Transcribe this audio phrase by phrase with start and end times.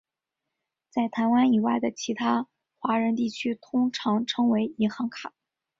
[0.89, 2.47] 在台湾以外的其他
[2.79, 5.31] 华人地区通常称为银行卡。